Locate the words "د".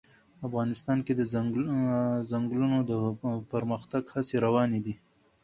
1.15-1.21, 2.89-2.91